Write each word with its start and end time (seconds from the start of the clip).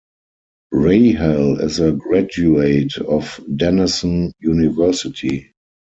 Rahal 0.73 1.61
is 1.61 1.79
a 1.79 1.91
graduate 1.91 2.97
of 2.97 3.39
Denison 3.55 4.33
University. 4.39 5.53